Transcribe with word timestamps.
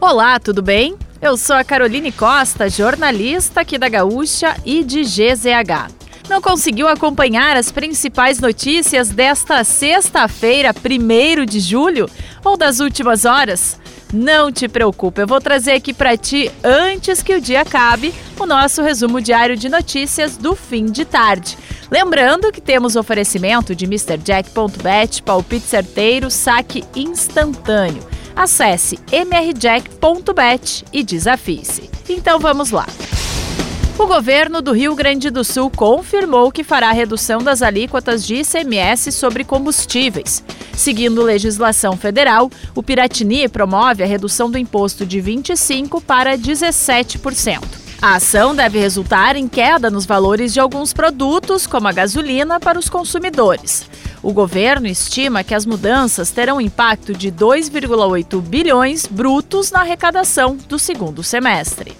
Olá, 0.00 0.38
tudo 0.38 0.62
bem? 0.62 0.96
Eu 1.20 1.36
sou 1.36 1.56
a 1.56 1.64
Caroline 1.64 2.12
Costa, 2.12 2.70
jornalista 2.70 3.62
aqui 3.62 3.76
da 3.76 3.88
Gaúcha 3.88 4.56
e 4.64 4.84
de 4.84 5.02
GZH. 5.02 5.90
Não 6.28 6.40
conseguiu 6.40 6.86
acompanhar 6.86 7.56
as 7.56 7.72
principais 7.72 8.38
notícias 8.38 9.08
desta 9.08 9.64
sexta-feira, 9.64 10.72
1 10.72 11.44
de 11.44 11.58
julho, 11.58 12.08
ou 12.44 12.56
das 12.56 12.78
últimas 12.78 13.24
horas? 13.24 13.80
Não 14.14 14.52
te 14.52 14.68
preocupe, 14.68 15.20
eu 15.20 15.26
vou 15.26 15.40
trazer 15.40 15.72
aqui 15.72 15.92
para 15.92 16.16
ti, 16.16 16.48
antes 16.62 17.20
que 17.20 17.34
o 17.34 17.40
dia 17.40 17.62
acabe, 17.62 18.14
o 18.38 18.46
nosso 18.46 18.82
resumo 18.82 19.20
diário 19.20 19.56
de 19.56 19.68
notícias 19.68 20.36
do 20.36 20.54
fim 20.54 20.86
de 20.86 21.04
tarde. 21.04 21.58
Lembrando 21.90 22.52
que 22.52 22.60
temos 22.60 22.94
oferecimento 22.94 23.74
de 23.74 23.84
MrJack.bet, 23.84 25.24
palpite 25.24 25.66
certeiro, 25.66 26.30
saque 26.30 26.84
instantâneo. 26.94 28.17
Acesse 28.38 29.00
mrjack.bet 29.10 30.84
e 30.92 31.02
desafie-se. 31.02 31.90
Então 32.08 32.38
vamos 32.38 32.70
lá. 32.70 32.86
O 33.98 34.06
governo 34.06 34.62
do 34.62 34.70
Rio 34.70 34.94
Grande 34.94 35.28
do 35.28 35.42
Sul 35.42 35.68
confirmou 35.68 36.52
que 36.52 36.62
fará 36.62 36.92
redução 36.92 37.42
das 37.42 37.62
alíquotas 37.62 38.24
de 38.24 38.36
ICMS 38.36 39.10
sobre 39.10 39.42
combustíveis. 39.42 40.44
Seguindo 40.72 41.20
legislação 41.20 41.96
federal, 41.96 42.48
o 42.76 42.80
Piratini 42.80 43.48
promove 43.48 44.04
a 44.04 44.06
redução 44.06 44.48
do 44.48 44.56
imposto 44.56 45.04
de 45.04 45.20
25% 45.20 46.00
para 46.00 46.38
17%. 46.38 47.58
A 48.00 48.14
ação 48.14 48.54
deve 48.54 48.78
resultar 48.78 49.34
em 49.34 49.48
queda 49.48 49.90
nos 49.90 50.06
valores 50.06 50.54
de 50.54 50.60
alguns 50.60 50.92
produtos, 50.92 51.66
como 51.66 51.88
a 51.88 51.92
gasolina, 51.92 52.60
para 52.60 52.78
os 52.78 52.88
consumidores. 52.88 53.90
O 54.28 54.32
governo 54.34 54.86
estima 54.86 55.42
que 55.42 55.54
as 55.54 55.64
mudanças 55.64 56.30
terão 56.30 56.60
impacto 56.60 57.14
de 57.14 57.32
2,8 57.32 58.42
bilhões 58.42 59.06
brutos 59.06 59.70
na 59.70 59.80
arrecadação 59.80 60.54
do 60.68 60.78
segundo 60.78 61.22
semestre. 61.22 61.96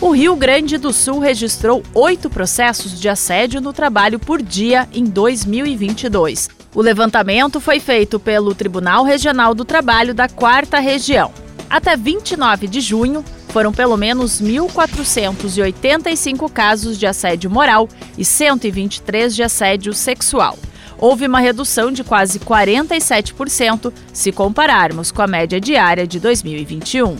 O 0.00 0.10
Rio 0.10 0.34
Grande 0.34 0.78
do 0.78 0.92
Sul 0.92 1.20
registrou 1.20 1.80
oito 1.94 2.28
processos 2.28 3.00
de 3.00 3.08
assédio 3.08 3.60
no 3.60 3.72
trabalho 3.72 4.18
por 4.18 4.42
dia 4.42 4.88
em 4.92 5.04
2022. 5.04 6.50
O 6.74 6.82
levantamento 6.82 7.60
foi 7.60 7.78
feito 7.78 8.18
pelo 8.18 8.52
Tribunal 8.52 9.04
Regional 9.04 9.54
do 9.54 9.64
Trabalho 9.64 10.12
da 10.12 10.28
Quarta 10.28 10.80
Região. 10.80 11.30
Até 11.70 11.96
29 11.96 12.66
de 12.66 12.80
junho, 12.80 13.24
foram 13.52 13.72
pelo 13.72 13.96
menos 13.96 14.40
1.485 14.40 16.50
casos 16.50 16.98
de 16.98 17.06
assédio 17.06 17.50
moral 17.50 17.88
e 18.16 18.24
123 18.24 19.34
de 19.34 19.42
assédio 19.42 19.92
sexual. 19.92 20.58
Houve 20.98 21.26
uma 21.26 21.40
redução 21.40 21.92
de 21.92 22.02
quase 22.02 22.38
47% 22.38 23.92
se 24.12 24.32
compararmos 24.32 25.12
com 25.12 25.20
a 25.20 25.26
média 25.26 25.60
diária 25.60 26.06
de 26.06 26.18
2021. 26.18 27.16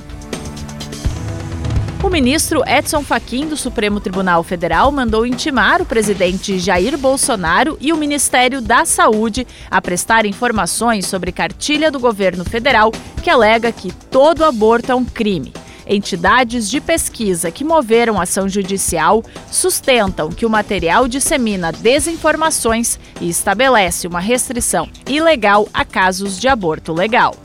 O 2.03 2.11
ministro 2.11 2.63
Edson 2.67 3.03
Fachin 3.03 3.47
do 3.47 3.57
Supremo 3.57 4.01
Tribunal 4.01 4.43
Federal 4.43 4.91
mandou 4.91 5.25
intimar 5.25 5.81
o 5.81 5.87
presidente 5.87 6.59
Jair 6.59 6.99
Bolsonaro 6.99 7.79
e 7.81 7.93
o 7.93 7.97
Ministério 7.97 8.61
da 8.61 8.85
Saúde 8.85 9.47
a 9.71 9.81
prestar 9.81 10.27
informações 10.27 11.07
sobre 11.07 11.31
cartilha 11.31 11.93
do 11.93 12.01
governo 12.01 12.45
federal 12.45 12.91
que 13.23 13.31
alega 13.31 13.71
que 13.71 13.93
todo 14.11 14.45
aborto 14.45 14.91
é 14.91 14.95
um 14.95 15.05
crime. 15.05 15.53
Entidades 15.93 16.71
de 16.71 16.81
pesquisa 16.81 17.51
que 17.51 17.63
moveram 17.63 18.19
ação 18.19 18.49
judicial 18.49 19.23
sustentam 19.51 20.31
que 20.31 20.47
o 20.47 20.49
material 20.49 21.07
dissemina 21.07 21.71
desinformações 21.71 22.99
e 23.21 23.29
estabelece 23.29 24.07
uma 24.07 24.19
restrição 24.19 24.89
ilegal 25.07 25.69
a 25.71 25.85
casos 25.85 26.41
de 26.41 26.49
aborto 26.49 26.95
legal. 26.95 27.37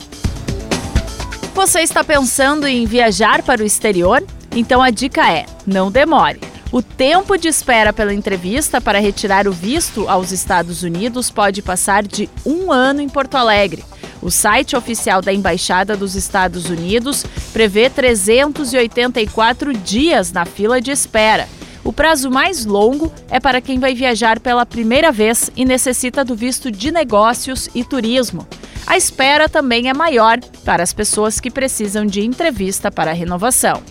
Você 1.54 1.80
está 1.80 2.02
pensando 2.02 2.66
em 2.66 2.86
viajar 2.86 3.42
para 3.42 3.62
o 3.62 3.66
exterior? 3.66 4.24
Então 4.56 4.80
a 4.80 4.88
dica 4.88 5.30
é: 5.30 5.44
não 5.66 5.90
demore. 5.90 6.40
O 6.72 6.80
tempo 6.80 7.36
de 7.36 7.48
espera 7.48 7.92
pela 7.92 8.14
entrevista 8.14 8.80
para 8.80 8.98
retirar 8.98 9.46
o 9.46 9.52
visto 9.52 10.08
aos 10.08 10.32
Estados 10.32 10.82
Unidos 10.82 11.30
pode 11.30 11.60
passar 11.60 12.02
de 12.02 12.30
um 12.46 12.72
ano 12.72 13.02
em 13.02 13.10
Porto 13.10 13.34
Alegre. 13.34 13.84
O 14.20 14.30
site 14.30 14.74
oficial 14.74 15.22
da 15.22 15.32
Embaixada 15.32 15.96
dos 15.96 16.14
Estados 16.14 16.68
Unidos 16.68 17.24
prevê 17.52 17.88
384 17.88 19.72
dias 19.72 20.32
na 20.32 20.44
fila 20.44 20.80
de 20.80 20.90
espera. 20.90 21.48
O 21.84 21.92
prazo 21.92 22.30
mais 22.30 22.66
longo 22.66 23.12
é 23.30 23.38
para 23.38 23.60
quem 23.60 23.78
vai 23.78 23.94
viajar 23.94 24.40
pela 24.40 24.66
primeira 24.66 25.12
vez 25.12 25.50
e 25.56 25.64
necessita 25.64 26.24
do 26.24 26.34
visto 26.34 26.70
de 26.70 26.90
negócios 26.90 27.68
e 27.74 27.84
turismo. 27.84 28.46
A 28.86 28.96
espera 28.96 29.48
também 29.48 29.88
é 29.88 29.94
maior 29.94 30.38
para 30.64 30.82
as 30.82 30.92
pessoas 30.92 31.38
que 31.38 31.50
precisam 31.50 32.04
de 32.04 32.24
entrevista 32.24 32.90
para 32.90 33.12
renovação. 33.12 33.82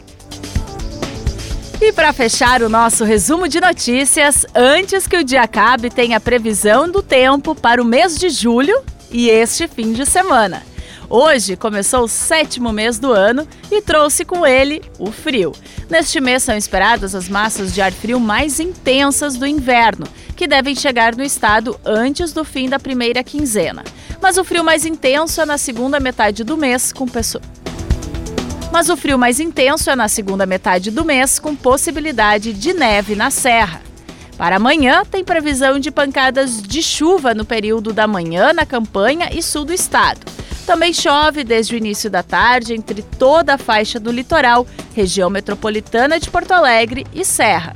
E 1.79 1.94
para 1.94 2.11
fechar 2.11 2.63
o 2.63 2.69
nosso 2.69 3.03
resumo 3.03 3.47
de 3.47 3.61
notícias, 3.61 4.45
antes 4.53 5.07
que 5.07 5.15
o 5.15 5.23
dia 5.23 5.44
acabe, 5.44 5.91
tem 5.91 6.15
a 6.15 6.19
previsão 6.19 6.89
do 6.89 7.03
tempo 7.03 7.53
para 7.53 7.81
o 7.81 7.85
mês 7.85 8.17
de 8.17 8.29
julho 8.29 8.83
e 9.12 9.29
este 9.29 9.68
fim 9.68 9.94
de 9.94 10.06
semana. 10.06 10.63
Hoje 11.09 11.56
começou 11.56 12.03
o 12.03 12.07
sétimo 12.07 12.73
mês 12.73 13.00
do 13.00 13.13
ano 13.13 13.47
e 13.72 13.81
trouxe 13.81 14.25
com 14.25 14.45
ele 14.45 14.81
o 15.00 15.09
frio. 15.09 15.53
Neste 15.90 16.19
mês 16.19 16.44
são 16.44 16.57
esperadas 16.57 17.16
as 17.16 17.29
massas 17.29 17.73
de 17.73 17.81
ar 17.81 17.94
frio 17.94 18.19
mais 18.19 18.59
intensas 18.59 19.38
do 19.38 19.47
inverno, 19.47 20.06
que 20.35 20.47
devem 20.47 20.75
chegar 20.75 21.16
no 21.16 21.23
estado 21.23 21.79
antes 21.85 22.34
do 22.34 22.44
fim 22.44 22.68
da 22.68 22.78
primeira 22.78 23.23
quinzena. 23.23 23.84
Mas 24.22 24.38
o 24.38 24.44
frio 24.44 24.63
mais 24.63 24.85
intenso 24.85 25.39
é 25.39 25.45
na 25.45 25.57
segunda 25.57 26.00
metade 26.00 26.44
do 26.44 26.57
mês, 26.57 26.91
com 26.91 27.07
mas 28.72 28.89
o 28.89 28.97
frio 28.97 29.18
mais 29.18 29.39
intenso 29.39 29.89
é 29.89 29.95
na 29.95 30.07
segunda 30.07 30.45
metade 30.45 30.91
do 30.91 31.06
mês, 31.06 31.39
com 31.39 31.56
possibilidade 31.56 32.53
de 32.53 32.74
neve 32.74 33.16
na 33.16 33.31
serra. 33.31 33.86
Para 34.37 34.57
amanhã, 34.57 35.03
tem 35.03 35.23
previsão 35.23 35.79
de 35.79 35.89
pancadas 35.89 36.61
de 36.61 36.83
chuva 36.83 37.33
no 37.33 37.43
período 37.43 37.91
da 37.91 38.05
manhã 38.05 38.53
na 38.53 38.65
campanha 38.65 39.29
e 39.33 39.41
sul 39.41 39.65
do 39.65 39.73
estado. 39.73 40.19
Também 40.65 40.93
chove 40.93 41.43
desde 41.43 41.73
o 41.73 41.77
início 41.77 42.09
da 42.09 42.21
tarde 42.21 42.73
entre 42.73 43.01
toda 43.01 43.55
a 43.55 43.57
faixa 43.57 43.99
do 43.99 44.11
litoral, 44.11 44.67
região 44.93 45.29
metropolitana 45.29 46.19
de 46.19 46.29
Porto 46.29 46.51
Alegre 46.51 47.07
e 47.13 47.25
Serra. 47.25 47.75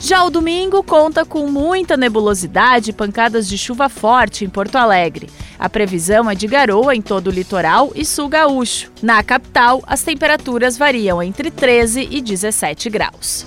Já 0.00 0.24
o 0.24 0.30
domingo 0.30 0.82
conta 0.82 1.24
com 1.24 1.46
muita 1.46 1.96
nebulosidade 1.96 2.90
e 2.90 2.92
pancadas 2.92 3.48
de 3.48 3.56
chuva 3.56 3.88
forte 3.88 4.44
em 4.44 4.48
Porto 4.48 4.76
Alegre. 4.76 5.30
A 5.58 5.68
previsão 5.68 6.28
é 6.28 6.34
de 6.34 6.46
garoa 6.46 6.94
em 6.94 7.00
todo 7.00 7.28
o 7.28 7.30
litoral 7.30 7.92
e 7.94 8.04
sul 8.04 8.28
gaúcho. 8.28 8.90
Na 9.00 9.22
capital, 9.22 9.82
as 9.86 10.02
temperaturas 10.02 10.76
variam 10.76 11.22
entre 11.22 11.50
13 11.50 12.08
e 12.10 12.20
17 12.20 12.90
graus. 12.90 13.46